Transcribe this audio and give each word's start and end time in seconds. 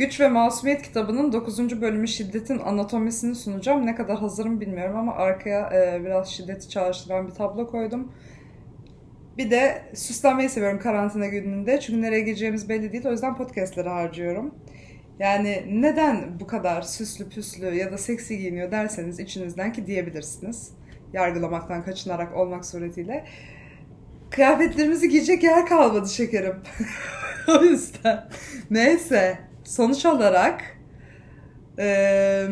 Güç 0.00 0.20
ve 0.20 0.28
Masumiyet 0.28 0.82
kitabının 0.82 1.32
9. 1.32 1.80
bölümü 1.80 2.08
şiddetin 2.08 2.58
anatomisini 2.58 3.34
sunacağım. 3.34 3.86
Ne 3.86 3.94
kadar 3.94 4.18
hazırım 4.18 4.60
bilmiyorum 4.60 4.96
ama 4.96 5.14
arkaya 5.14 5.70
e, 5.74 6.04
biraz 6.04 6.28
şiddeti 6.28 6.68
çağrıştıran 6.68 7.28
bir 7.28 7.32
tablo 7.32 7.66
koydum. 7.66 8.12
Bir 9.38 9.50
de 9.50 9.82
süslenmeyi 9.94 10.48
seviyorum 10.48 10.78
karantina 10.78 11.26
gününde. 11.26 11.80
Çünkü 11.80 12.02
nereye 12.02 12.20
gideceğimiz 12.20 12.68
belli 12.68 12.92
değil. 12.92 13.06
O 13.06 13.10
yüzden 13.10 13.36
podcastleri 13.36 13.88
harcıyorum. 13.88 14.54
Yani 15.18 15.64
neden 15.70 16.40
bu 16.40 16.46
kadar 16.46 16.82
süslü 16.82 17.28
püslü 17.28 17.74
ya 17.74 17.92
da 17.92 17.98
seksi 17.98 18.38
giyiniyor 18.38 18.70
derseniz 18.70 19.20
içinizden 19.20 19.72
ki 19.72 19.86
diyebilirsiniz. 19.86 20.72
Yargılamaktan 21.12 21.82
kaçınarak 21.82 22.36
olmak 22.36 22.64
suretiyle. 22.64 23.24
Kıyafetlerimizi 24.30 25.08
giyecek 25.08 25.42
yer 25.42 25.66
kalmadı 25.66 26.08
şekerim. 26.08 26.56
o 27.48 27.64
yüzden. 27.64 28.28
Neyse. 28.70 29.49
Sonuç 29.70 30.06
olarak 30.06 30.62
ee, 31.78 32.46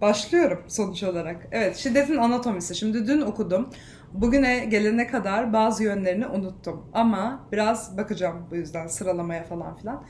başlıyorum 0.00 0.64
sonuç 0.68 1.02
olarak. 1.02 1.48
Evet 1.52 1.76
şiddetin 1.76 2.16
anatomisi. 2.16 2.74
Şimdi 2.74 3.06
dün 3.06 3.20
okudum. 3.20 3.70
Bugüne 4.12 4.64
gelene 4.64 5.06
kadar 5.06 5.52
bazı 5.52 5.84
yönlerini 5.84 6.26
unuttum. 6.26 6.86
Ama 6.92 7.48
biraz 7.52 7.96
bakacağım 7.96 8.46
bu 8.50 8.56
yüzden 8.56 8.86
sıralamaya 8.86 9.44
falan 9.44 9.76
filan. 9.76 10.04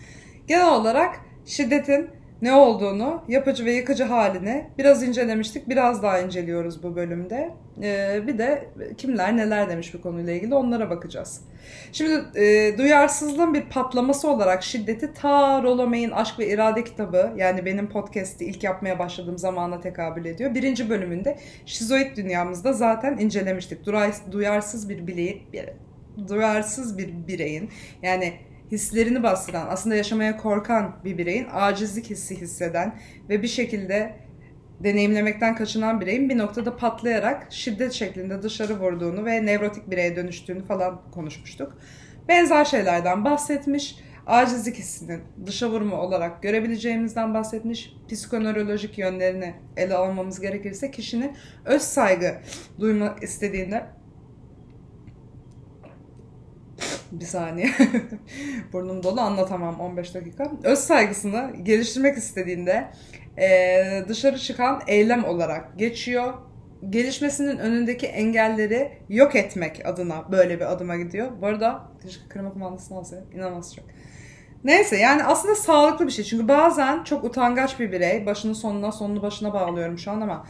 Genel 0.47 0.73
olarak 0.73 1.21
şiddetin 1.47 2.11
ne 2.43 2.53
olduğunu, 2.53 3.23
yapıcı 3.29 3.65
ve 3.65 3.73
yıkıcı 3.73 4.05
halini 4.05 4.67
biraz 4.79 5.03
incelemiştik. 5.03 5.69
Biraz 5.69 6.03
daha 6.03 6.19
inceliyoruz 6.19 6.83
bu 6.83 6.97
bölümde. 6.97 7.51
Ee, 7.83 8.21
bir 8.27 8.39
de 8.39 8.69
kimler 8.99 9.37
neler 9.37 9.69
demiş 9.69 9.95
bu 9.95 10.01
konuyla 10.01 10.33
ilgili 10.33 10.55
onlara 10.55 10.91
bakacağız. 10.91 11.41
Şimdi 11.93 12.41
e, 12.41 12.79
duyarsızlığın 12.79 13.55
bir 13.55 13.63
patlaması 13.63 14.31
olarak 14.31 14.63
şiddeti 14.63 15.13
ta 15.15 15.63
Rollo 15.63 15.87
May'in 15.87 16.11
Aşk 16.11 16.39
ve 16.39 16.49
İrade 16.49 16.85
kitabı 16.85 17.33
yani 17.37 17.65
benim 17.65 17.89
podcast'i 17.89 18.45
ilk 18.45 18.65
yapmaya 18.65 18.99
başladığım 18.99 19.39
zamana 19.39 19.81
tekabül 19.81 20.25
ediyor. 20.25 20.55
Birinci 20.55 20.91
bölümünde 20.91 21.39
şizoid 21.67 22.17
dünyamızda 22.17 22.73
zaten 22.73 23.19
incelemiştik. 23.19 23.87
Duray, 23.87 24.13
duyarsız 24.33 24.89
bir 24.89 25.07
bireyin, 25.07 25.43
bir, 25.53 25.65
duyarsız 26.29 26.99
bir 26.99 27.27
bireyin 27.29 27.71
yani 28.03 28.33
hislerini 28.73 29.23
bastıran, 29.23 29.67
aslında 29.71 29.97
yaşamaya 29.97 30.37
korkan 30.37 30.97
bir 31.05 31.19
bireyin 31.19 31.47
acizlik 31.53 32.11
hissi 32.11 32.41
hisseden 32.41 32.99
ve 33.29 33.43
bir 33.43 33.49
şekilde 33.49 34.15
deneyimlemekten 34.81 35.57
kaçınan 35.57 36.01
bireyin 36.01 36.29
bir 36.29 36.39
noktada 36.39 36.77
patlayarak 36.77 37.47
şiddet 37.51 37.93
şeklinde 37.93 38.43
dışarı 38.43 38.81
vurduğunu 38.81 39.25
ve 39.25 39.47
nevrotik 39.47 39.91
bireye 39.91 40.17
dönüştüğünü 40.17 40.65
falan 40.65 41.11
konuşmuştuk. 41.11 41.79
Benzer 42.29 42.65
şeylerden 42.65 43.25
bahsetmiş. 43.25 43.97
Acizlik 44.27 44.77
hissinin 44.77 45.21
dışa 45.47 45.71
vurma 45.71 45.97
olarak 45.97 46.43
görebileceğimizden 46.43 47.35
bahsetmiş. 47.35 47.97
Psikonörolojik 48.09 48.99
yönlerini 48.99 49.55
ele 49.77 49.95
almamız 49.95 50.41
gerekirse 50.41 50.91
kişinin 50.91 51.37
öz 51.65 51.83
saygı 51.83 52.35
duymak 52.81 53.23
istediğinde 53.23 53.87
bir 57.21 57.25
saniye. 57.25 57.71
Burnum 58.73 59.03
dolu 59.03 59.21
anlatamam 59.21 59.81
15 59.81 60.15
dakika. 60.15 60.53
Öz 60.63 60.79
saygısını 60.79 61.51
geliştirmek 61.63 62.17
istediğinde 62.17 62.91
e, 63.39 64.05
dışarı 64.09 64.39
çıkan 64.39 64.83
eylem 64.87 65.25
olarak 65.25 65.79
geçiyor. 65.79 66.35
Gelişmesinin 66.91 67.59
önündeki 67.59 68.07
engelleri 68.07 68.93
yok 69.09 69.35
etmek 69.37 69.87
adına 69.87 70.33
böyle 70.33 70.61
bir 70.61 70.73
adıma 70.73 70.97
gidiyor. 70.97 71.29
Bu 71.41 71.47
arada 71.47 71.83
krema 72.29 72.53
kumandasını 72.53 72.99
alsaydım. 72.99 73.27
İnanılmaz 73.35 73.75
çok. 73.75 73.85
Neyse 74.65 74.97
yani 74.97 75.25
aslında 75.25 75.55
sağlıklı 75.55 76.07
bir 76.07 76.13
şey. 76.13 76.25
Çünkü 76.25 76.49
bazen 76.49 77.05
çok 77.05 77.25
utangaç 77.25 77.81
bir 77.81 77.93
birey. 77.93 78.27
Başını 78.27 78.55
sonuna 78.55 78.93
sonunu 78.93 79.23
başına 79.23 79.55
bağlıyorum 79.55 79.99
şu 79.99 80.11
an 80.11 80.21
ama 80.21 80.47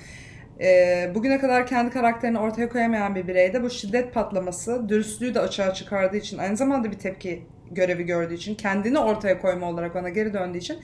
e, 0.61 1.11
bugüne 1.15 1.39
kadar 1.39 1.67
kendi 1.67 1.91
karakterini 1.91 2.39
ortaya 2.39 2.69
koyamayan 2.69 3.15
bir 3.15 3.29
bireyde 3.29 3.63
bu 3.63 3.71
şiddet 3.71 4.15
patlaması 4.15 4.89
dürüstlüğü 4.89 5.35
de 5.35 5.41
açığa 5.41 5.75
çıkardığı 5.75 6.17
için 6.17 6.39
aynı 6.39 6.57
zamanda 6.57 6.91
bir 6.91 6.99
tepki 6.99 7.43
görevi 7.71 8.05
gördüğü 8.05 8.35
için 8.35 8.55
kendini 8.55 8.99
ortaya 8.99 9.41
koyma 9.41 9.69
olarak 9.69 9.97
ona 9.97 10.09
geri 10.09 10.33
döndüğü 10.33 10.59
için 10.59 10.79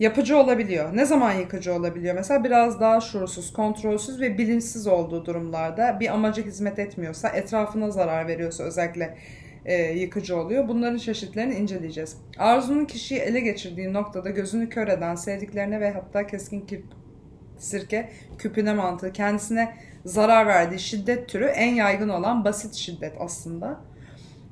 yapıcı 0.00 0.38
olabiliyor. 0.38 0.96
Ne 0.96 1.04
zaman 1.04 1.32
yıkıcı 1.32 1.74
olabiliyor? 1.74 2.14
Mesela 2.14 2.44
biraz 2.44 2.80
daha 2.80 3.00
şuursuz, 3.00 3.52
kontrolsüz 3.52 4.20
ve 4.20 4.38
bilinçsiz 4.38 4.86
olduğu 4.86 5.26
durumlarda 5.26 6.00
bir 6.00 6.08
amaca 6.08 6.42
hizmet 6.42 6.78
etmiyorsa, 6.78 7.28
etrafına 7.28 7.90
zarar 7.90 8.28
veriyorsa 8.28 8.64
özellikle 8.64 9.18
e, 9.64 9.82
yıkıcı 9.82 10.36
oluyor. 10.36 10.68
Bunların 10.68 10.98
çeşitlerini 10.98 11.54
inceleyeceğiz. 11.54 12.16
Arzunun 12.38 12.84
kişiyi 12.84 13.20
ele 13.20 13.40
geçirdiği 13.40 13.92
noktada 13.92 14.30
gözünü 14.30 14.68
kör 14.68 14.88
eden, 14.88 15.14
sevdiklerine 15.14 15.80
ve 15.80 15.90
hatta 15.90 16.26
keskin 16.26 16.60
kirp 16.60 16.84
sirke 17.62 18.10
küpüne 18.38 18.74
mantığı 18.74 19.12
kendisine 19.12 19.76
zarar 20.04 20.46
verdiği 20.46 20.78
şiddet 20.78 21.28
türü 21.28 21.44
en 21.44 21.74
yaygın 21.74 22.08
olan 22.08 22.44
basit 22.44 22.74
şiddet 22.74 23.14
aslında. 23.18 23.80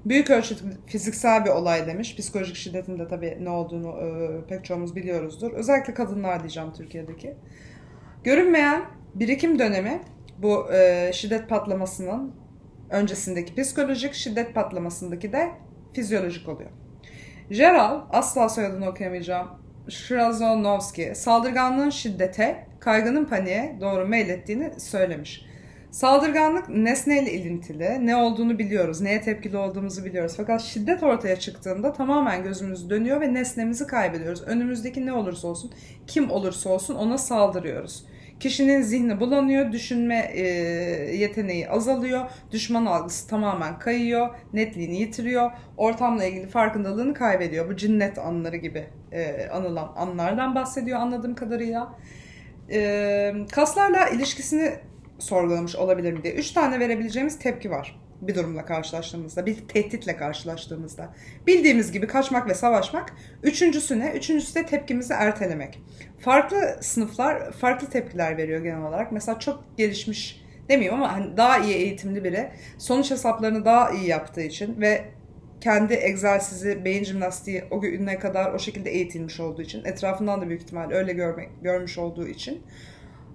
Büyük 0.04 0.30
ölçüde 0.30 0.60
fiziksel 0.86 1.44
bir 1.44 1.50
olay 1.50 1.86
demiş. 1.86 2.16
Psikolojik 2.16 2.56
şiddetin 2.56 2.98
de 2.98 3.08
tabii 3.08 3.38
ne 3.40 3.50
olduğunu 3.50 3.88
e, 3.88 4.46
pek 4.46 4.64
çoğumuz 4.64 4.96
biliyoruzdur. 4.96 5.52
Özellikle 5.52 5.94
kadınlar 5.94 6.40
diyeceğim 6.40 6.72
Türkiye'deki. 6.72 7.34
Görünmeyen 8.24 8.82
birikim 9.14 9.58
dönemi 9.58 10.00
bu 10.38 10.72
e, 10.72 11.10
şiddet 11.12 11.48
patlamasının 11.48 12.34
öncesindeki 12.90 13.62
psikolojik 13.62 14.14
şiddet 14.14 14.54
patlamasındaki 14.54 15.32
de 15.32 15.50
fizyolojik 15.92 16.48
oluyor. 16.48 16.70
Geral, 17.50 18.00
asla 18.10 18.48
soyadını 18.48 18.88
okuyamayacağım, 18.88 19.48
Shrazonovski, 19.88 21.12
saldırganlığın 21.14 21.90
şiddete, 21.90 22.66
kaygının 22.80 23.24
paniğe 23.24 23.76
doğru 23.80 24.08
meylettiğini 24.08 24.80
söylemiş. 24.80 25.50
Saldırganlık 25.90 26.68
nesneyle 26.68 27.32
ilintili, 27.32 28.06
ne 28.06 28.16
olduğunu 28.16 28.58
biliyoruz, 28.58 29.00
neye 29.00 29.20
tepkili 29.20 29.56
olduğumuzu 29.56 30.04
biliyoruz. 30.04 30.34
Fakat 30.36 30.60
şiddet 30.60 31.02
ortaya 31.02 31.38
çıktığında 31.38 31.92
tamamen 31.92 32.42
gözümüz 32.42 32.90
dönüyor 32.90 33.20
ve 33.20 33.34
nesnemizi 33.34 33.86
kaybediyoruz. 33.86 34.42
Önümüzdeki 34.42 35.06
ne 35.06 35.12
olursa 35.12 35.48
olsun, 35.48 35.72
kim 36.06 36.30
olursa 36.30 36.70
olsun 36.70 36.94
ona 36.94 37.18
saldırıyoruz. 37.18 38.04
Kişinin 38.40 38.82
zihni 38.82 39.20
bulanıyor, 39.20 39.72
düşünme 39.72 40.30
e, 40.34 40.42
yeteneği 41.16 41.68
azalıyor, 41.68 42.30
düşman 42.52 42.86
algısı 42.86 43.28
tamamen 43.28 43.78
kayıyor, 43.78 44.28
netliğini 44.52 45.00
yitiriyor, 45.00 45.50
ortamla 45.76 46.24
ilgili 46.24 46.46
farkındalığını 46.46 47.14
kaybediyor. 47.14 47.68
Bu 47.68 47.76
cinnet 47.76 48.18
anları 48.18 48.56
gibi 48.56 48.86
e, 49.12 49.48
anılan 49.48 49.92
anlardan 49.96 50.54
bahsediyor 50.54 51.00
anladığım 51.00 51.34
kadarıyla. 51.34 51.98
E, 52.70 53.32
kaslarla 53.52 54.08
ilişkisini 54.08 54.74
sorgulamış 55.18 55.76
olabilir 55.76 56.12
mi 56.12 56.22
diye. 56.22 56.34
Üç 56.34 56.50
tane 56.50 56.80
verebileceğimiz 56.80 57.38
tepki 57.38 57.70
var 57.70 58.00
bir 58.20 58.34
durumla 58.34 58.64
karşılaştığımızda, 58.64 59.46
bir 59.46 59.68
tehditle 59.68 60.16
karşılaştığımızda. 60.16 61.14
Bildiğimiz 61.46 61.92
gibi 61.92 62.06
kaçmak 62.06 62.48
ve 62.48 62.54
savaşmak. 62.54 63.12
Üçüncüsü 63.42 64.00
ne? 64.00 64.10
Üçüncüsü 64.10 64.54
de 64.54 64.66
tepkimizi 64.66 65.12
ertelemek. 65.12 65.82
Farklı 66.18 66.76
sınıflar 66.80 67.52
farklı 67.52 67.90
tepkiler 67.90 68.36
veriyor 68.36 68.62
genel 68.62 68.82
olarak. 68.82 69.12
Mesela 69.12 69.38
çok 69.38 69.64
gelişmiş 69.76 70.44
demeyeyim 70.68 70.94
ama 70.94 71.12
hani 71.12 71.36
daha 71.36 71.58
iyi 71.58 71.74
eğitimli 71.74 72.24
biri 72.24 72.50
sonuç 72.78 73.10
hesaplarını 73.10 73.64
daha 73.64 73.90
iyi 73.90 74.06
yaptığı 74.06 74.42
için 74.42 74.80
ve 74.80 75.04
kendi 75.60 75.94
egzersizi, 75.94 76.84
beyin 76.84 77.04
jimnastiği 77.04 77.64
o 77.70 77.80
güne 77.80 78.18
kadar 78.18 78.54
o 78.54 78.58
şekilde 78.58 78.90
eğitilmiş 78.90 79.40
olduğu 79.40 79.62
için, 79.62 79.84
etrafından 79.84 80.40
da 80.40 80.48
büyük 80.48 80.62
ihtimal 80.62 80.90
öyle 80.90 81.12
görmek, 81.12 81.50
görmüş 81.62 81.98
olduğu 81.98 82.26
için 82.26 82.62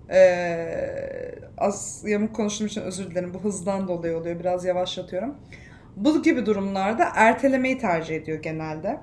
ee, 0.09 1.35
az 1.57 2.03
yamuk 2.07 2.35
konuştuğum 2.35 2.67
için 2.67 2.81
özür 2.81 3.11
dilerim. 3.11 3.33
Bu 3.33 3.39
hızdan 3.39 3.87
dolayı 3.87 4.17
oluyor. 4.17 4.39
Biraz 4.39 4.65
yavaşlatıyorum. 4.65 5.35
Bu 5.95 6.23
gibi 6.23 6.45
durumlarda 6.45 7.07
ertelemeyi 7.15 7.77
tercih 7.77 8.15
ediyor 8.15 8.41
genelde. 8.41 8.99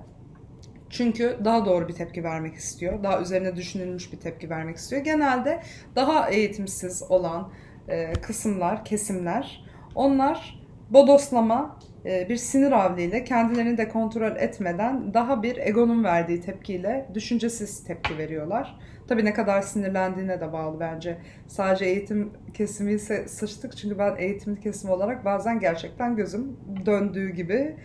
Çünkü 0.90 1.38
daha 1.44 1.66
doğru 1.66 1.88
bir 1.88 1.94
tepki 1.94 2.24
vermek 2.24 2.54
istiyor. 2.54 3.02
Daha 3.02 3.20
üzerine 3.20 3.56
düşünülmüş 3.56 4.12
bir 4.12 4.20
tepki 4.20 4.50
vermek 4.50 4.76
istiyor. 4.76 5.02
Genelde 5.02 5.62
daha 5.96 6.30
eğitimsiz 6.30 7.02
olan 7.08 7.52
e, 7.88 8.12
kısımlar, 8.12 8.84
kesimler 8.84 9.64
onlar 9.94 10.62
bodoslama 10.90 11.78
bir 12.04 12.36
sinir 12.36 12.72
avliyle 12.72 13.24
kendilerini 13.24 13.78
de 13.78 13.88
kontrol 13.88 14.36
etmeden 14.36 15.14
daha 15.14 15.42
bir 15.42 15.56
egonun 15.56 16.04
verdiği 16.04 16.40
tepkiyle 16.40 17.08
düşüncesiz 17.14 17.84
tepki 17.84 18.18
veriyorlar. 18.18 18.78
Tabii 19.08 19.24
ne 19.24 19.32
kadar 19.32 19.62
sinirlendiğine 19.62 20.40
de 20.40 20.52
bağlı 20.52 20.80
bence. 20.80 21.18
Sadece 21.46 21.84
eğitim 21.84 22.32
kesimi 22.54 22.92
ise 22.92 23.28
sıçtık 23.28 23.76
çünkü 23.76 23.98
ben 23.98 24.16
eğitimli 24.18 24.60
kesim 24.60 24.90
olarak 24.90 25.24
bazen 25.24 25.60
gerçekten 25.60 26.16
gözüm 26.16 26.56
döndüğü 26.86 27.30
gibi 27.30 27.76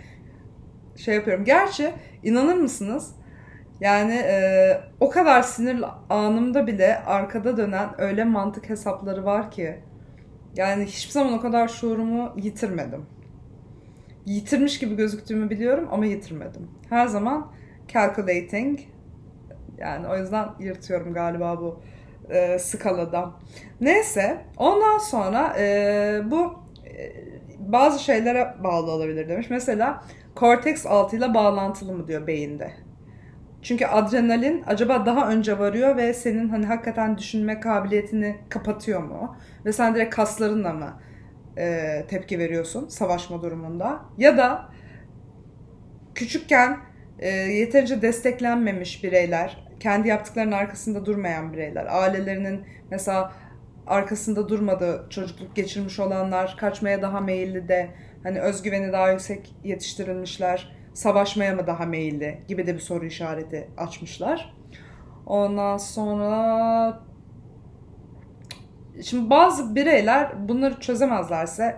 şey 0.95 1.15
yapıyorum. 1.15 1.45
Gerçi 1.45 1.93
inanır 2.23 2.55
mısınız? 2.55 3.15
Yani 3.81 4.13
e, 4.13 4.77
o 4.99 5.09
kadar 5.09 5.41
sinir 5.41 5.83
anımda 6.09 6.67
bile 6.67 6.97
arkada 6.97 7.57
dönen 7.57 7.89
öyle 8.01 8.23
mantık 8.23 8.69
hesapları 8.69 9.25
var 9.25 9.51
ki 9.51 9.75
yani 10.55 10.85
hiçbir 10.85 11.11
zaman 11.11 11.33
o 11.33 11.41
kadar 11.41 11.67
şuurumu 11.67 12.33
yitirmedim. 12.37 13.16
Yitirmiş 14.27 14.79
gibi 14.79 14.95
gözüktüğümü 14.95 15.49
biliyorum 15.49 15.87
ama 15.91 16.05
yitirmedim. 16.05 16.71
Her 16.89 17.07
zaman 17.07 17.51
calculating. 17.87 18.79
Yani 19.77 20.07
o 20.07 20.17
yüzden 20.17 20.49
yırtıyorum 20.59 21.13
galiba 21.13 21.61
bu 21.61 21.79
e, 22.29 22.59
skalada. 22.59 23.31
Neyse 23.81 24.37
ondan 24.57 24.97
sonra 24.97 25.55
e, 25.59 26.21
bu 26.31 26.53
e, 26.85 27.13
bazı 27.59 28.03
şeylere 28.03 28.55
bağlı 28.63 28.91
olabilir 28.91 29.29
demiş. 29.29 29.47
Mesela 29.49 30.03
korteks 30.35 30.85
6 30.85 31.17
ile 31.17 31.33
bağlantılı 31.33 31.93
mı 31.93 32.07
diyor 32.07 32.27
beyinde. 32.27 32.71
Çünkü 33.61 33.85
adrenalin 33.85 34.63
acaba 34.67 35.05
daha 35.05 35.29
önce 35.29 35.59
varıyor 35.59 35.97
ve 35.97 36.13
senin 36.13 36.49
hani 36.49 36.65
hakikaten 36.65 37.17
düşünme 37.17 37.59
kabiliyetini 37.59 38.35
kapatıyor 38.49 39.03
mu? 39.03 39.35
Ve 39.65 39.73
sen 39.73 39.95
direkt 39.95 40.15
kaslarınla 40.15 40.73
mı 40.73 40.93
e, 41.57 42.05
tepki 42.07 42.39
veriyorsun 42.39 42.87
savaşma 42.87 43.41
durumunda? 43.41 44.01
Ya 44.17 44.37
da 44.37 44.69
küçükken 46.15 46.77
e, 47.19 47.29
yeterince 47.29 48.01
desteklenmemiş 48.01 49.03
bireyler, 49.03 49.63
kendi 49.79 50.07
yaptıklarının 50.07 50.51
arkasında 50.51 51.05
durmayan 51.05 51.53
bireyler, 51.53 51.85
ailelerinin 51.89 52.65
mesela 52.91 53.33
arkasında 53.87 54.49
durmadığı 54.49 55.07
çocukluk 55.09 55.55
geçirmiş 55.55 55.99
olanlar, 55.99 56.55
kaçmaya 56.59 57.01
daha 57.01 57.21
meyilli 57.21 57.67
de 57.67 57.89
hani 58.23 58.39
özgüveni 58.39 58.91
daha 58.91 59.11
yüksek 59.11 59.55
yetiştirilmişler, 59.63 60.77
savaşmaya 60.93 61.55
mı 61.55 61.67
daha 61.67 61.85
meyilli 61.85 62.41
gibi 62.47 62.67
de 62.67 62.73
bir 62.73 62.79
soru 62.79 63.05
işareti 63.05 63.69
açmışlar. 63.77 64.53
Ondan 65.25 65.77
sonra 65.77 67.06
şimdi 69.03 69.29
bazı 69.29 69.75
bireyler 69.75 70.49
bunları 70.49 70.79
çözemezlerse 70.79 71.77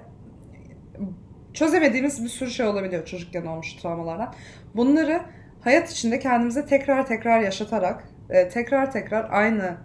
çözemediğimiz 1.54 2.24
bir 2.24 2.30
sürü 2.30 2.50
şey 2.50 2.66
olabiliyor 2.66 3.06
çocukken 3.06 3.45
olmuş 3.45 3.74
travmalardan. 3.74 4.33
Bunları 4.75 5.21
hayat 5.62 5.92
içinde 5.92 6.19
kendimize 6.19 6.66
tekrar 6.66 7.07
tekrar 7.07 7.42
yaşatarak, 7.42 8.10
tekrar 8.54 8.92
tekrar 8.92 9.30
aynı 9.31 9.77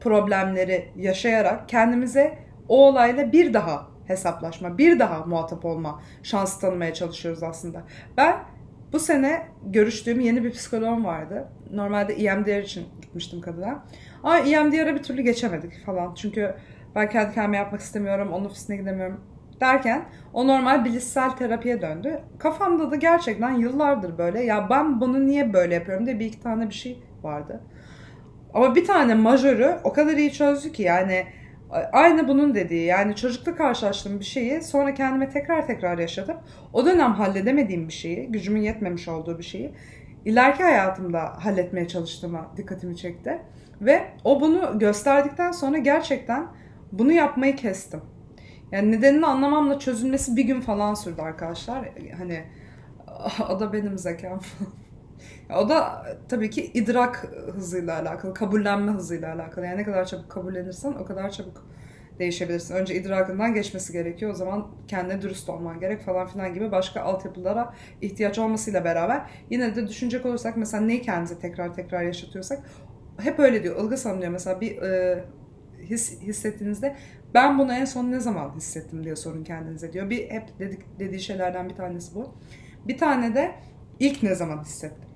problemleri 0.00 0.92
yaşayarak 0.96 1.68
kendimize 1.68 2.38
o 2.68 2.88
olayla 2.88 3.32
bir 3.32 3.54
daha 3.54 3.88
hesaplaşma, 4.06 4.78
bir 4.78 4.98
daha 4.98 5.24
muhatap 5.24 5.64
olma 5.64 6.02
şansı 6.22 6.60
tanımaya 6.60 6.94
çalışıyoruz 6.94 7.42
aslında. 7.42 7.82
Ben 8.16 8.36
bu 8.92 8.98
sene 8.98 9.46
görüştüğüm 9.66 10.20
yeni 10.20 10.44
bir 10.44 10.50
psikoloğum 10.50 11.04
vardı. 11.04 11.48
Normalde 11.72 12.14
EMDR 12.14 12.62
için 12.62 12.86
gitmiştim 13.02 13.40
kadına. 13.40 13.84
Ama 14.22 14.38
EMDR'a 14.38 14.94
bir 14.94 15.02
türlü 15.02 15.22
geçemedik 15.22 15.86
falan. 15.86 16.14
Çünkü 16.14 16.54
ben 16.94 17.08
kendi 17.08 17.34
kendime 17.34 17.56
yapmak 17.56 17.80
istemiyorum, 17.80 18.32
onun 18.32 18.44
ofisine 18.44 18.76
gidemiyorum 18.76 19.20
derken 19.60 20.04
o 20.32 20.46
normal 20.46 20.84
bilişsel 20.84 21.30
terapiye 21.30 21.82
döndü. 21.82 22.20
Kafamda 22.38 22.90
da 22.90 22.96
gerçekten 22.96 23.52
yıllardır 23.52 24.18
böyle 24.18 24.42
ya 24.42 24.70
ben 24.70 25.00
bunu 25.00 25.26
niye 25.26 25.52
böyle 25.52 25.74
yapıyorum 25.74 26.06
diye 26.06 26.20
bir 26.20 26.26
iki 26.26 26.40
tane 26.40 26.68
bir 26.68 26.74
şey 26.74 27.02
vardı. 27.22 27.60
Ama 28.54 28.74
bir 28.74 28.84
tane 28.84 29.14
majörü 29.14 29.76
o 29.84 29.92
kadar 29.92 30.16
iyi 30.16 30.32
çözdü 30.32 30.72
ki 30.72 30.82
yani 30.82 31.26
aynı 31.92 32.28
bunun 32.28 32.54
dediği 32.54 32.86
yani 32.86 33.16
çocukta 33.16 33.54
karşılaştığım 33.54 34.20
bir 34.20 34.24
şeyi 34.24 34.62
sonra 34.62 34.94
kendime 34.94 35.30
tekrar 35.30 35.66
tekrar 35.66 35.98
yaşatıp 35.98 36.36
o 36.72 36.86
dönem 36.86 37.12
halledemediğim 37.12 37.88
bir 37.88 37.92
şeyi, 37.92 38.26
gücümün 38.26 38.60
yetmemiş 38.60 39.08
olduğu 39.08 39.38
bir 39.38 39.44
şeyi 39.44 39.74
ileriki 40.24 40.62
hayatımda 40.62 41.20
halletmeye 41.44 41.88
çalıştığıma 41.88 42.52
dikkatimi 42.56 42.96
çekti. 42.96 43.38
Ve 43.80 44.06
o 44.24 44.40
bunu 44.40 44.78
gösterdikten 44.78 45.52
sonra 45.52 45.78
gerçekten 45.78 46.46
bunu 46.92 47.12
yapmayı 47.12 47.56
kestim. 47.56 48.00
Yani 48.72 48.92
nedenini 48.92 49.26
anlamamla 49.26 49.78
çözülmesi 49.78 50.36
bir 50.36 50.44
gün 50.44 50.60
falan 50.60 50.94
sürdü 50.94 51.22
arkadaşlar. 51.22 51.88
Hani 52.18 52.44
o 53.50 53.60
da 53.60 53.72
benim 53.72 53.98
zekam 53.98 54.40
O 55.56 55.68
da 55.68 56.06
tabii 56.28 56.50
ki 56.50 56.70
idrak 56.74 57.28
hızıyla 57.54 58.00
alakalı, 58.00 58.34
kabullenme 58.34 58.92
hızıyla 58.92 59.34
alakalı. 59.34 59.66
Yani 59.66 59.78
ne 59.78 59.84
kadar 59.84 60.04
çabuk 60.04 60.30
kabullenirsen 60.30 60.92
o 60.92 61.04
kadar 61.04 61.30
çabuk 61.30 61.66
değişebilirsin. 62.18 62.74
Önce 62.74 62.94
idrakından 62.94 63.54
geçmesi 63.54 63.92
gerekiyor. 63.92 64.30
O 64.30 64.34
zaman 64.34 64.66
kendine 64.88 65.22
dürüst 65.22 65.48
olman 65.48 65.80
gerek 65.80 66.02
falan 66.02 66.26
filan 66.26 66.54
gibi 66.54 66.72
başka 66.72 67.00
altyapılara 67.00 67.74
ihtiyaç 68.00 68.38
olmasıyla 68.38 68.84
beraber 68.84 69.30
yine 69.50 69.76
de 69.76 69.88
düşünecek 69.88 70.26
olursak 70.26 70.56
mesela 70.56 70.84
neyi 70.84 71.02
kendimize 71.02 71.38
tekrar 71.38 71.74
tekrar 71.74 72.02
yaşatıyorsak 72.02 72.58
hep 73.18 73.38
öyle 73.38 73.62
diyor. 73.62 73.84
Ilgaz 73.84 74.04
Hanım 74.04 74.20
diyor 74.20 74.32
mesela 74.32 74.60
bir 74.60 74.82
e, 74.82 75.24
his, 75.82 76.20
hissettiğinizde 76.20 76.96
ben 77.34 77.58
bunu 77.58 77.72
en 77.72 77.84
son 77.84 78.12
ne 78.12 78.20
zaman 78.20 78.56
hissettim 78.56 79.04
diye 79.04 79.16
sorun 79.16 79.44
kendinize 79.44 79.92
diyor. 79.92 80.10
Bir 80.10 80.30
hep 80.30 80.58
dedik, 80.58 80.80
dediği 80.98 81.20
şeylerden 81.20 81.68
bir 81.68 81.74
tanesi 81.74 82.14
bu. 82.14 82.34
Bir 82.88 82.98
tane 82.98 83.34
de 83.34 83.54
ilk 84.00 84.22
ne 84.22 84.34
zaman 84.34 84.62
hissettim. 84.64 85.08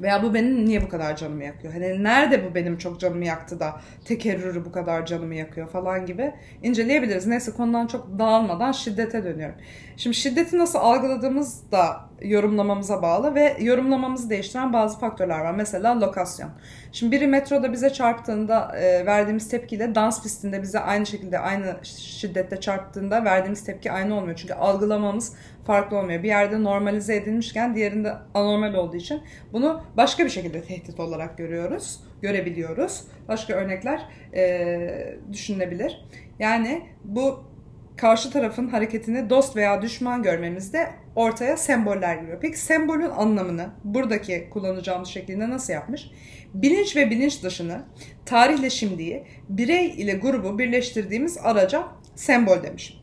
Veya 0.00 0.22
bu 0.22 0.34
benim 0.34 0.64
niye 0.64 0.82
bu 0.82 0.88
kadar 0.88 1.16
canımı 1.16 1.44
yakıyor? 1.44 1.72
Hani 1.72 2.04
nerede 2.04 2.50
bu 2.50 2.54
benim 2.54 2.78
çok 2.78 3.00
canımı 3.00 3.24
yaktı 3.24 3.60
da 3.60 3.80
tekerrürü 4.04 4.64
bu 4.64 4.72
kadar 4.72 5.06
canımı 5.06 5.34
yakıyor 5.34 5.68
falan 5.68 6.06
gibi 6.06 6.34
inceleyebiliriz. 6.62 7.26
Neyse 7.26 7.52
konudan 7.52 7.86
çok 7.86 8.18
dağılmadan 8.18 8.72
şiddete 8.72 9.24
dönüyorum. 9.24 9.56
Şimdi 9.96 10.16
şiddeti 10.16 10.58
nasıl 10.58 10.78
algıladığımız 10.78 11.72
da 11.72 12.11
yorumlamamıza 12.24 13.02
bağlı 13.02 13.34
ve 13.34 13.56
yorumlamamızı 13.60 14.30
değiştiren 14.30 14.72
bazı 14.72 14.98
faktörler 14.98 15.40
var. 15.40 15.54
Mesela 15.54 16.00
lokasyon. 16.00 16.50
Şimdi 16.92 17.12
biri 17.12 17.26
metroda 17.26 17.72
bize 17.72 17.92
çarptığında 17.92 18.78
e, 18.78 19.06
verdiğimiz 19.06 19.48
tepkiyle 19.48 19.94
dans 19.94 20.22
pistinde 20.22 20.62
bize 20.62 20.78
aynı 20.78 21.06
şekilde 21.06 21.38
aynı 21.38 21.76
şiddette 21.82 22.60
çarptığında 22.60 23.24
verdiğimiz 23.24 23.64
tepki 23.64 23.92
aynı 23.92 24.14
olmuyor. 24.14 24.36
Çünkü 24.36 24.54
algılamamız 24.54 25.36
farklı 25.66 25.96
olmuyor. 25.96 26.22
Bir 26.22 26.28
yerde 26.28 26.62
normalize 26.62 27.16
edilmişken 27.16 27.74
diğerinde 27.74 28.12
anormal 28.34 28.74
olduğu 28.74 28.96
için 28.96 29.22
bunu 29.52 29.82
başka 29.96 30.24
bir 30.24 30.30
şekilde 30.30 30.62
tehdit 30.62 31.00
olarak 31.00 31.38
görüyoruz, 31.38 32.00
görebiliyoruz. 32.22 33.04
Başka 33.28 33.54
örnekler 33.54 34.00
e, 34.34 35.16
düşünülebilir. 35.32 36.04
Yani 36.38 36.82
bu 37.04 37.51
karşı 37.96 38.30
tarafın 38.30 38.68
hareketini 38.68 39.30
dost 39.30 39.56
veya 39.56 39.82
düşman 39.82 40.22
görmemizde 40.22 40.90
ortaya 41.16 41.56
semboller 41.56 42.16
giriyor. 42.16 42.38
Peki 42.40 42.58
sembolün 42.58 43.10
anlamını 43.10 43.70
buradaki 43.84 44.50
kullanacağımız 44.50 45.08
şekilde 45.08 45.50
nasıl 45.50 45.72
yapmış? 45.72 46.10
Bilinç 46.54 46.96
ve 46.96 47.10
bilinç 47.10 47.42
dışını, 47.42 47.82
tarihle 48.26 48.70
şimdiyi, 48.70 49.24
birey 49.48 49.86
ile 49.86 50.12
grubu 50.12 50.58
birleştirdiğimiz 50.58 51.38
araca 51.38 51.88
sembol 52.14 52.62
demiş. 52.62 53.02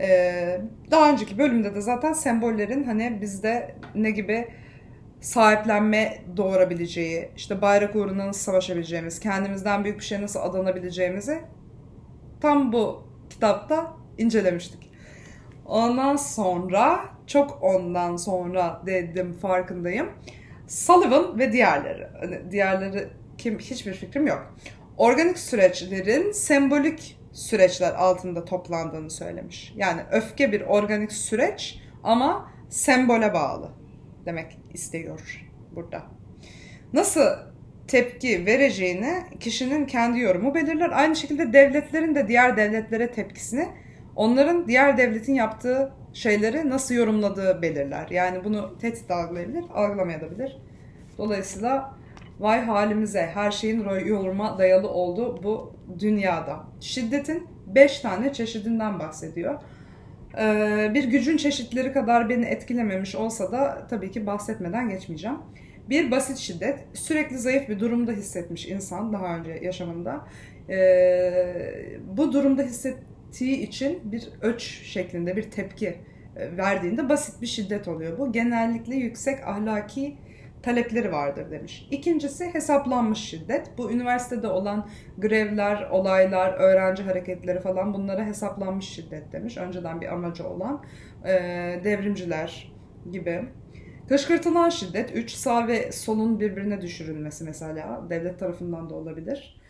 Ee, 0.00 0.60
daha 0.90 1.10
önceki 1.10 1.38
bölümde 1.38 1.74
de 1.74 1.80
zaten 1.80 2.12
sembollerin 2.12 2.84
hani 2.84 3.18
bizde 3.20 3.74
ne 3.94 4.10
gibi 4.10 4.48
sahiplenme 5.20 6.18
doğurabileceği, 6.36 7.28
işte 7.36 7.62
bayrak 7.62 7.96
uğruna 7.96 8.26
nasıl 8.26 8.40
savaşabileceğimiz, 8.40 9.20
kendimizden 9.20 9.84
büyük 9.84 9.98
bir 9.98 10.04
şey 10.04 10.22
nasıl 10.22 10.40
adanabileceğimizi 10.40 11.40
tam 12.40 12.72
bu 12.72 13.08
kitapta 13.30 13.96
incelemiştik. 14.18 14.90
Ondan 15.66 16.16
sonra, 16.16 17.00
çok 17.26 17.62
ondan 17.62 18.16
sonra 18.16 18.82
dedim 18.86 19.32
farkındayım. 19.32 20.08
Sullivan 20.68 21.38
ve 21.38 21.52
diğerleri, 21.52 22.06
hani 22.20 22.50
diğerleri 22.50 23.08
kim 23.38 23.58
hiçbir 23.58 23.94
fikrim 23.94 24.26
yok. 24.26 24.54
Organik 24.96 25.38
süreçlerin 25.38 26.32
sembolik 26.32 27.18
süreçler 27.32 27.94
altında 27.94 28.44
toplandığını 28.44 29.10
söylemiş. 29.10 29.72
Yani 29.76 30.00
öfke 30.10 30.52
bir 30.52 30.60
organik 30.60 31.12
süreç 31.12 31.78
ama 32.02 32.52
sembole 32.68 33.34
bağlı 33.34 33.70
demek 34.26 34.58
istiyor 34.74 35.46
burada. 35.74 36.02
Nasıl 36.92 37.26
tepki 37.88 38.46
vereceğini 38.46 39.24
kişinin 39.40 39.86
kendi 39.86 40.20
yorumu 40.20 40.54
belirler. 40.54 40.90
Aynı 40.94 41.16
şekilde 41.16 41.52
devletlerin 41.52 42.14
de 42.14 42.28
diğer 42.28 42.56
devletlere 42.56 43.12
tepkisini 43.12 43.68
onların 44.16 44.68
diğer 44.68 44.98
devletin 44.98 45.34
yaptığı 45.34 45.92
şeyleri 46.12 46.70
nasıl 46.70 46.94
yorumladığı 46.94 47.62
belirler. 47.62 48.06
Yani 48.10 48.44
bunu 48.44 48.78
tehdit 48.78 49.10
algılayabilir, 49.10 49.64
algılamayabilir. 49.74 50.56
Dolayısıyla 51.18 51.94
vay 52.40 52.60
halimize 52.64 53.30
her 53.34 53.50
şeyin 53.50 53.84
yoruma 54.06 54.58
dayalı 54.58 54.88
olduğu 54.88 55.42
bu 55.42 55.72
dünyada. 55.98 56.64
Şiddetin 56.80 57.46
5 57.66 58.00
tane 58.00 58.32
çeşidinden 58.32 58.98
bahsediyor. 58.98 59.60
Ee, 60.38 60.90
bir 60.94 61.04
gücün 61.04 61.36
çeşitleri 61.36 61.92
kadar 61.92 62.28
beni 62.28 62.44
etkilememiş 62.44 63.14
olsa 63.14 63.52
da 63.52 63.86
tabii 63.90 64.10
ki 64.10 64.26
bahsetmeden 64.26 64.88
geçmeyeceğim. 64.88 65.38
Bir 65.90 66.10
basit 66.10 66.38
şiddet, 66.38 66.78
sürekli 66.94 67.38
zayıf 67.38 67.68
bir 67.68 67.80
durumda 67.80 68.12
hissetmiş 68.12 68.66
insan 68.66 69.12
daha 69.12 69.36
önce 69.36 69.58
yaşamında. 69.62 70.20
Ee, 70.70 71.98
bu 72.16 72.32
durumda 72.32 72.62
hissettiği 72.62 73.15
için 73.40 74.12
bir 74.12 74.28
öç 74.40 74.62
şeklinde 74.62 75.36
bir 75.36 75.50
tepki 75.50 75.86
e, 76.36 76.56
verdiğinde 76.56 77.08
basit 77.08 77.42
bir 77.42 77.46
şiddet 77.46 77.88
oluyor 77.88 78.18
bu. 78.18 78.32
Genellikle 78.32 78.94
yüksek 78.94 79.48
ahlaki 79.48 80.16
talepleri 80.62 81.12
vardır 81.12 81.50
demiş. 81.50 81.88
İkincisi 81.90 82.54
hesaplanmış 82.54 83.18
şiddet. 83.18 83.78
Bu 83.78 83.90
üniversitede 83.92 84.48
olan 84.48 84.88
grevler, 85.18 85.88
olaylar, 85.90 86.52
öğrenci 86.52 87.02
hareketleri 87.02 87.60
falan 87.60 87.94
bunlara 87.94 88.26
hesaplanmış 88.26 88.88
şiddet 88.88 89.32
demiş. 89.32 89.56
Önceden 89.56 90.00
bir 90.00 90.12
amacı 90.12 90.48
olan 90.48 90.84
e, 91.24 91.30
devrimciler 91.84 92.72
gibi. 93.12 93.48
Kışkırtılan 94.08 94.70
şiddet 94.70 95.16
3 95.16 95.30
sağ 95.30 95.68
ve 95.68 95.92
solun 95.92 96.40
birbirine 96.40 96.80
düşürülmesi 96.80 97.44
mesela 97.44 98.06
devlet 98.10 98.38
tarafından 98.38 98.90
da 98.90 98.94
olabilir. 98.94 99.60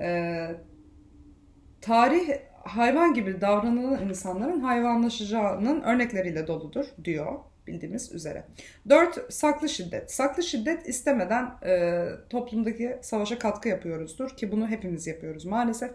Ee, 0.00 0.50
tarih 1.80 2.28
hayvan 2.64 3.14
gibi 3.14 3.40
davranılan 3.40 4.08
insanların 4.08 4.60
hayvanlaşacağının 4.60 5.82
örnekleriyle 5.82 6.46
doludur 6.46 6.86
diyor 7.04 7.38
bildiğimiz 7.66 8.12
üzere. 8.12 8.44
4. 8.88 9.32
Saklı 9.32 9.68
şiddet. 9.68 10.12
Saklı 10.12 10.42
şiddet 10.42 10.88
istemeden 10.88 11.50
e, 11.66 12.04
toplumdaki 12.30 12.96
savaşa 13.02 13.38
katkı 13.38 13.68
yapıyoruzdur 13.68 14.30
ki 14.36 14.52
bunu 14.52 14.68
hepimiz 14.68 15.06
yapıyoruz 15.06 15.44
maalesef. 15.44 15.90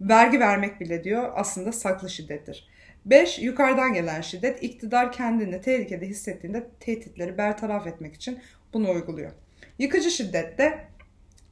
Vergi 0.00 0.40
vermek 0.40 0.80
bile 0.80 1.04
diyor 1.04 1.32
aslında 1.34 1.72
saklı 1.72 2.10
şiddettir. 2.10 2.68
5. 3.04 3.38
Yukarıdan 3.38 3.92
gelen 3.92 4.20
şiddet. 4.20 4.62
İktidar 4.62 5.12
kendini 5.12 5.60
tehlikede 5.60 6.06
hissettiğinde 6.06 6.66
tehditleri 6.80 7.38
bertaraf 7.38 7.86
etmek 7.86 8.14
için 8.14 8.38
bunu 8.72 8.90
uyguluyor. 8.90 9.30
Yıkıcı 9.78 10.10
şiddette 10.10 10.88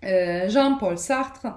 e, 0.03 0.13
Jean-Paul 0.49 0.97
Sartre 0.97 1.49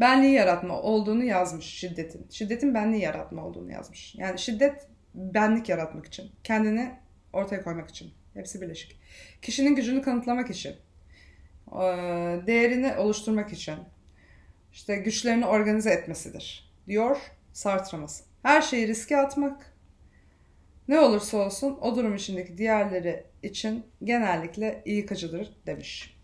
benliği 0.00 0.32
yaratma 0.32 0.82
olduğunu 0.82 1.24
yazmış 1.24 1.64
şiddetin. 1.66 2.26
Şiddetin 2.30 2.74
benliği 2.74 3.02
yaratma 3.02 3.44
olduğunu 3.44 3.72
yazmış. 3.72 4.14
Yani 4.14 4.38
şiddet 4.38 4.88
benlik 5.14 5.68
yaratmak 5.68 6.06
için. 6.06 6.30
Kendini 6.44 6.92
ortaya 7.32 7.62
koymak 7.62 7.90
için. 7.90 8.12
Hepsi 8.34 8.60
birleşik. 8.60 9.00
Kişinin 9.42 9.74
gücünü 9.74 10.02
kanıtlamak 10.02 10.50
için. 10.50 10.76
Değerini 12.46 12.96
oluşturmak 12.96 13.52
için. 13.52 13.74
işte 14.72 14.96
güçlerini 14.96 15.46
organize 15.46 15.90
etmesidir. 15.90 16.72
Diyor 16.88 17.16
Sartre'mız. 17.52 18.24
Her 18.42 18.62
şeyi 18.62 18.88
riske 18.88 19.16
atmak. 19.16 19.74
Ne 20.88 21.00
olursa 21.00 21.36
olsun 21.36 21.78
o 21.80 21.96
durum 21.96 22.14
içindeki 22.14 22.58
diğerleri 22.58 23.24
için 23.42 23.86
genellikle 24.04 24.82
yıkıcıdır 24.86 25.56
demiş. 25.66 26.19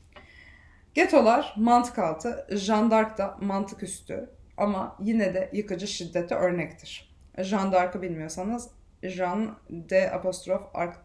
Getolar 0.97 1.55
mantık 1.57 1.99
altı, 1.99 2.47
Jean 2.51 2.91
d'Arc 2.91 3.19
da 3.19 3.37
mantık 3.41 3.83
üstü 3.83 4.31
ama 4.57 4.97
yine 5.01 5.35
de 5.35 5.51
yıkıcı 5.53 5.87
şiddete 5.87 6.35
örnektir. 6.35 7.17
Jean 7.39 7.73
d'Arc'ı 7.73 8.03
bilmiyorsanız 8.03 8.69
Jean 9.03 9.59
de 9.69 10.11
apostrof 10.11 10.63
Arc 10.75 10.97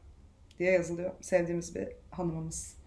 diye 0.60 0.72
yazılıyor. 0.72 1.12
Sevdiğimiz 1.22 1.76
bir 1.76 1.88
hanımımız. 2.12 2.78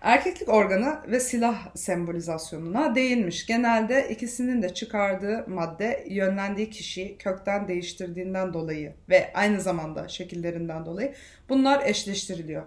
Erkeklik 0.00 0.48
organı 0.48 0.98
ve 1.06 1.20
silah 1.20 1.76
sembolizasyonuna 1.76 2.94
değinmiş. 2.94 3.46
Genelde 3.46 4.08
ikisinin 4.08 4.62
de 4.62 4.74
çıkardığı 4.74 5.44
madde 5.48 6.04
yönlendiği 6.10 6.70
kişiyi 6.70 7.18
kökten 7.18 7.68
değiştirdiğinden 7.68 8.52
dolayı 8.52 8.94
ve 9.08 9.30
aynı 9.34 9.60
zamanda 9.60 10.08
şekillerinden 10.08 10.86
dolayı 10.86 11.14
bunlar 11.48 11.86
eşleştiriliyor. 11.86 12.62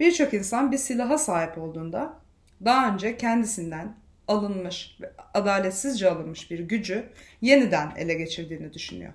Birçok 0.00 0.34
insan 0.34 0.72
bir 0.72 0.78
silaha 0.78 1.18
sahip 1.18 1.58
olduğunda 1.58 2.23
daha 2.64 2.94
önce 2.94 3.16
kendisinden 3.16 3.96
alınmış 4.28 4.98
ve 5.00 5.12
adaletsizce 5.34 6.10
alınmış 6.10 6.50
bir 6.50 6.58
gücü 6.58 7.04
yeniden 7.40 7.92
ele 7.96 8.14
geçirdiğini 8.14 8.72
düşünüyor. 8.72 9.12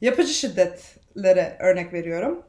Yapıcı 0.00 0.34
şiddetlere 0.34 1.56
örnek 1.60 1.92
veriyorum. 1.92 2.42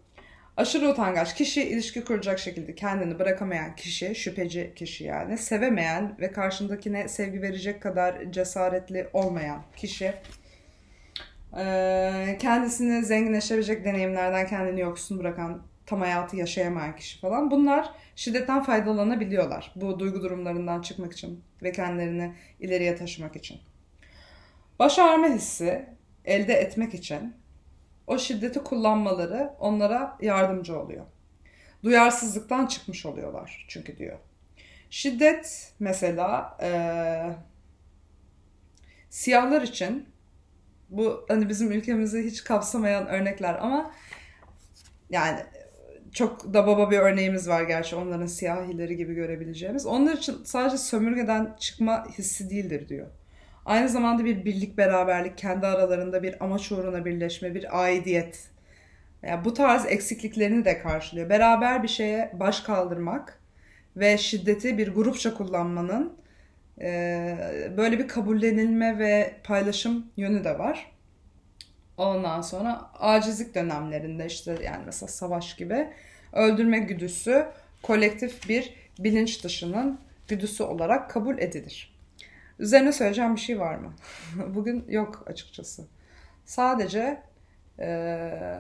Aşırı 0.58 0.90
utangaç 0.90 1.36
kişi 1.36 1.64
ilişki 1.64 2.04
kuracak 2.04 2.40
şekilde 2.40 2.76
kendini 2.76 3.20
bırakamayan 3.20 3.76
kişi, 3.76 4.16
şüpheci 4.16 4.74
kişi 4.76 5.04
yani, 5.04 5.38
sevemeyen 5.38 6.16
ve 6.20 6.32
karşındakine 6.32 7.08
sevgi 7.08 7.42
verecek 7.42 7.82
kadar 7.82 8.32
cesaretli 8.32 9.10
olmayan 9.14 9.64
kişi, 9.76 10.14
kendisini 12.40 13.06
zenginleştirecek 13.06 13.86
deneyimlerden 13.86 14.48
kendini 14.48 14.80
yoksun 14.80 15.20
bırakan, 15.20 15.62
tam 15.86 16.00
hayatı 16.00 16.38
yaşayamayan 16.38 16.96
kişi 16.96 17.20
falan. 17.20 17.52
Bunlar 17.52 17.90
şiddetten 18.16 18.64
faydalanabiliyorlar 18.64 19.72
bu 19.76 20.00
duygu 20.00 20.22
durumlarından 20.22 20.82
çıkmak 20.82 21.14
için 21.14 21.44
ve 21.64 21.72
kendilerini 21.72 22.36
ileriye 22.60 22.96
taşımak 22.96 23.36
için. 23.36 23.60
Baş 24.80 25.00
ağrıma 25.00 25.28
hissi 25.28 25.86
elde 26.26 26.54
etmek 26.54 26.94
için 26.94 27.36
o 28.08 28.18
şiddeti 28.18 28.60
kullanmaları 28.60 29.54
onlara 29.60 30.18
yardımcı 30.22 30.80
oluyor. 30.80 31.06
Duyarsızlıktan 31.84 32.66
çıkmış 32.66 33.06
oluyorlar 33.06 33.66
çünkü 33.68 33.98
diyor. 33.98 34.20
Şiddet 34.90 35.74
mesela 35.80 36.58
e, 36.62 36.70
siyahlar 39.10 39.62
için 39.62 40.08
bu 40.90 41.26
hani 41.28 41.50
bizim 41.50 41.72
ülkemizi 41.72 42.26
hiç 42.26 42.44
kapsamayan 42.44 43.08
örnekler 43.08 43.56
ama 43.56 43.92
yani 45.10 45.40
çok 46.14 46.54
da 46.54 46.68
baba 46.68 46.92
bir 46.92 46.98
örneğimiz 46.98 47.50
var 47.50 47.64
gerçi 47.64 47.96
onların 47.96 48.26
siyahileri 48.26 48.98
gibi 48.98 49.14
görebileceğimiz. 49.14 49.86
Onlar 49.86 50.14
için 50.14 50.36
sadece 50.44 50.78
sömürgeden 50.78 51.56
çıkma 51.60 52.08
hissi 52.18 52.50
değildir 52.50 52.90
diyor. 52.90 53.08
Aynı 53.66 53.90
zamanda 53.90 54.26
bir 54.26 54.46
birlik 54.46 54.78
beraberlik, 54.78 55.38
kendi 55.38 55.68
aralarında 55.68 56.24
bir 56.24 56.44
amaç 56.44 56.72
uğruna 56.72 57.06
birleşme, 57.06 57.56
bir 57.56 57.84
aidiyet. 57.84 58.50
Yani 59.24 59.46
bu 59.46 59.54
tarz 59.54 59.86
eksikliklerini 59.86 60.66
de 60.66 60.80
karşılıyor. 60.80 61.30
Beraber 61.30 61.84
bir 61.84 61.88
şeye 61.88 62.32
baş 62.40 62.60
kaldırmak 62.60 63.40
ve 63.96 64.18
şiddeti 64.18 64.78
bir 64.78 64.88
grupça 64.96 65.34
kullanmanın 65.34 66.14
böyle 67.78 68.00
bir 68.00 68.08
kabullenilme 68.08 69.00
ve 69.00 69.34
paylaşım 69.44 70.06
yönü 70.18 70.44
de 70.44 70.60
var. 70.60 70.93
Ondan 71.98 72.42
sonra 72.42 72.92
acizlik 73.00 73.56
dönemlerinde 73.56 74.26
işte 74.26 74.58
yani 74.64 74.84
mesela 74.86 75.08
savaş 75.08 75.56
gibi 75.56 75.90
öldürme 76.34 76.80
güdüsü 76.80 77.46
kolektif 77.82 78.50
bir 78.50 78.74
bilinç 79.00 79.44
dışının 79.44 80.00
güdüsü 80.28 80.64
olarak 80.64 81.10
kabul 81.10 81.38
edilir. 81.38 81.96
Üzerine 82.60 82.92
söyleyeceğim 82.92 83.36
bir 83.36 83.42
şey 83.42 83.60
var 83.60 83.76
mı? 83.76 83.94
Bugün 84.56 84.86
yok 84.88 85.24
açıkçası. 85.28 85.88
Sadece 86.46 87.24
ee, 87.80 88.60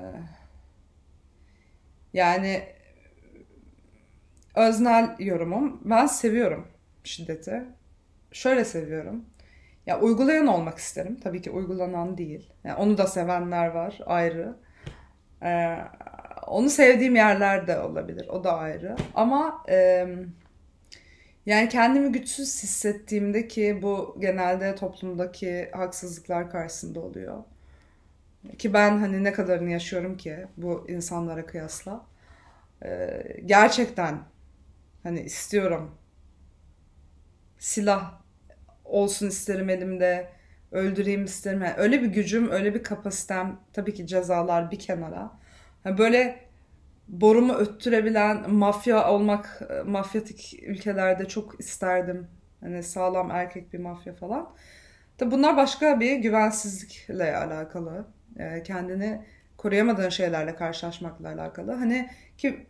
yani 2.13 2.63
öznel 4.55 5.15
yorumum. 5.19 5.81
Ben 5.85 6.05
seviyorum 6.07 6.67
şiddeti. 7.03 7.63
Şöyle 8.31 8.65
seviyorum. 8.65 9.25
Ya 9.87 9.99
uygulayan 10.01 10.47
olmak 10.47 10.77
isterim. 10.77 11.19
Tabii 11.23 11.41
ki 11.41 11.51
uygulanan 11.51 12.17
değil. 12.17 12.49
Yani 12.63 12.75
onu 12.75 12.97
da 12.97 13.07
sevenler 13.07 13.67
var 13.67 13.99
ayrı. 14.05 14.55
Ee, 15.43 15.77
onu 16.47 16.69
sevdiğim 16.69 17.15
yerler 17.15 17.67
de 17.67 17.79
olabilir. 17.79 18.27
O 18.29 18.43
da 18.43 18.57
ayrı. 18.57 18.95
Ama 19.15 19.63
eee 19.69 20.07
yani 21.45 21.69
kendimi 21.69 22.11
güçsüz 22.11 22.63
hissettiğimde 22.63 23.47
ki 23.47 23.79
bu 23.81 24.15
genelde 24.19 24.75
toplumdaki 24.75 25.69
haksızlıklar 25.73 26.49
karşısında 26.51 26.99
oluyor. 26.99 27.43
Ki 28.57 28.73
ben 28.73 28.97
hani 28.97 29.23
ne 29.23 29.33
kadarını 29.33 29.69
yaşıyorum 29.71 30.17
ki 30.17 30.47
bu 30.57 30.85
insanlara 30.89 31.45
kıyasla. 31.45 32.05
Ee, 32.85 33.23
gerçekten 33.45 34.19
hani 35.03 35.21
istiyorum. 35.21 35.91
Silah 37.59 38.21
olsun 38.85 39.27
isterim 39.27 39.69
elimde. 39.69 40.29
Öldüreyim 40.71 41.25
isterim. 41.25 41.61
Yani 41.61 41.73
öyle 41.77 42.01
bir 42.01 42.07
gücüm, 42.07 42.51
öyle 42.51 42.73
bir 42.73 42.83
kapasitem. 42.83 43.59
Tabii 43.73 43.93
ki 43.93 44.07
cezalar 44.07 44.71
bir 44.71 44.79
kenara. 44.79 45.31
Yani 45.85 45.97
böyle 45.97 46.39
borumu 47.07 47.53
öttürebilen 47.53 48.51
mafya 48.51 49.11
olmak 49.11 49.61
e, 49.69 49.81
mafyatik 49.81 50.59
ülkelerde 50.63 51.27
çok 51.27 51.59
isterdim. 51.59 52.27
Hani 52.61 52.83
sağlam 52.83 53.31
erkek 53.31 53.73
bir 53.73 53.79
mafya 53.79 54.13
falan. 54.13 54.49
Tabi 55.17 55.31
bunlar 55.31 55.57
başka 55.57 55.99
bir 55.99 56.15
güvensizlikle 56.15 57.37
alakalı. 57.37 58.05
E, 58.39 58.63
kendini 58.63 59.21
koruyamadığın 59.57 60.09
şeylerle 60.09 60.55
karşılaşmakla 60.55 61.29
alakalı. 61.29 61.71
Hani 61.71 62.09
ki 62.37 62.67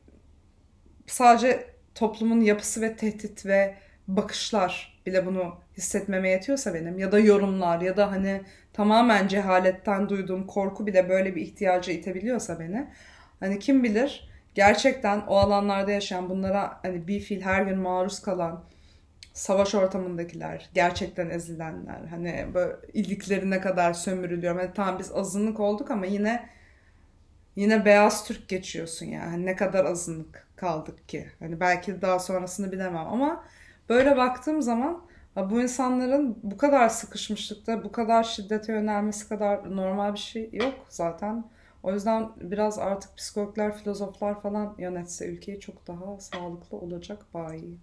sadece 1.08 1.68
toplumun 1.96 2.42
yapısı 2.42 2.82
ve 2.82 2.96
tehdit 2.96 3.46
ve 3.46 3.76
bakışlar 4.08 4.93
bile 5.06 5.26
bunu 5.26 5.56
hissetmeme 5.78 6.30
yetiyorsa 6.30 6.74
benim 6.74 7.00
ya 7.00 7.12
da 7.12 7.20
yorumlar 7.20 7.82
ya 7.82 7.98
da 7.98 8.12
hani 8.12 8.42
tamamen 8.74 9.28
cehaletten 9.28 10.10
duyduğum 10.10 10.48
korku 10.48 10.88
bile 10.88 11.10
böyle 11.10 11.36
bir 11.36 11.42
ihtiyacı 11.42 11.92
itebiliyorsa 11.92 12.60
beni 12.60 12.88
Hani 13.40 13.60
kim 13.60 13.84
bilir 13.84 14.30
gerçekten 14.56 15.22
o 15.28 15.36
alanlarda 15.38 15.92
yaşayan 15.92 16.30
bunlara 16.30 16.80
hani 16.82 17.08
bir 17.08 17.20
fil 17.20 17.42
her 17.42 17.62
gün 17.62 17.80
maruz 17.80 18.22
kalan 18.22 18.64
savaş 19.34 19.76
ortamındakiler, 19.76 20.70
gerçekten 20.74 21.30
ezilenler, 21.30 22.02
hani 22.10 22.48
böyle 22.54 22.76
iliklerine 22.94 23.62
kadar 23.62 23.94
sömürülüyor. 23.94 24.56
Hani 24.56 24.74
tamam 24.74 25.00
biz 25.00 25.12
azınlık 25.12 25.60
olduk 25.60 25.92
ama 25.92 26.06
yine 26.06 26.50
yine 27.56 27.86
beyaz 27.86 28.26
Türk 28.26 28.50
geçiyorsun 28.50 29.06
yani. 29.06 29.46
Ne 29.46 29.56
kadar 29.56 29.86
azınlık 29.86 30.48
kaldık 30.56 31.10
ki. 31.10 31.28
Hani 31.40 31.60
belki 31.60 32.02
daha 32.02 32.20
sonrasını 32.20 32.72
bilemem 32.72 33.08
ama 33.08 33.46
böyle 33.90 34.18
baktığım 34.18 34.62
zaman 34.62 35.02
bu 35.50 35.62
insanların 35.62 36.40
bu 36.44 36.58
kadar 36.58 36.90
sıkışmışlıkta, 36.90 37.84
bu 37.84 37.92
kadar 37.92 38.24
şiddete 38.24 38.74
yönelmesi 38.74 39.30
kadar 39.30 39.76
normal 39.76 40.14
bir 40.14 40.20
şey 40.20 40.50
yok 40.54 40.74
zaten 40.90 41.46
O 41.84 41.94
yüzden 41.94 42.30
biraz 42.42 42.80
artık 42.80 43.18
psikologlar, 43.18 43.78
filozoflar 43.78 44.42
falan 44.42 44.76
yönetse 44.78 45.28
ülkeyi 45.28 45.60
çok 45.60 45.88
daha 45.88 46.20
sağlıklı 46.20 46.78
olacak 46.78 47.26
bayi. 47.34 47.78